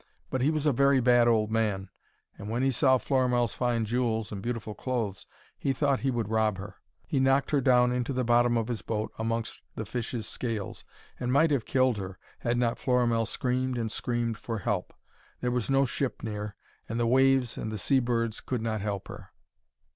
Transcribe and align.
But 0.31 0.41
he 0.41 0.49
was 0.49 0.65
a 0.65 0.71
very 0.73 0.99
bad 0.99 1.27
old 1.27 1.51
man, 1.51 1.91
and 2.35 2.49
when 2.49 2.63
he 2.63 2.71
saw 2.71 2.97
Florimell's 2.97 3.53
fine 3.53 3.85
jewels 3.85 4.31
and 4.31 4.41
beautiful 4.41 4.73
clothes 4.73 5.27
he 5.59 5.73
thought 5.73 5.99
he 5.99 6.09
would 6.09 6.27
rob 6.27 6.57
her. 6.57 6.77
He 7.05 7.19
knocked 7.19 7.51
her 7.51 7.61
down 7.61 7.91
into 7.91 8.11
the 8.11 8.23
bottom 8.23 8.57
of 8.57 8.67
his 8.67 8.81
boat 8.81 9.11
amongst 9.19 9.61
the 9.75 9.85
fishes' 9.85 10.27
scales, 10.27 10.83
and 11.19 11.31
might 11.31 11.51
have 11.51 11.65
killed 11.65 11.97
her, 11.99 12.17
had 12.39 12.57
not 12.57 12.79
Florimell 12.79 13.27
screamed 13.27 13.77
and 13.77 13.91
screamed 13.91 14.39
for 14.39 14.57
help. 14.57 14.91
There 15.39 15.51
was 15.51 15.69
no 15.69 15.85
ship 15.85 16.23
near, 16.23 16.55
and 16.89 16.99
the 16.99 17.05
waves 17.05 17.55
and 17.55 17.71
the 17.71 17.77
sea 17.77 17.99
birds 17.99 18.39
could 18.41 18.63
not 18.63 18.81
help 18.81 19.07
her. 19.07 19.29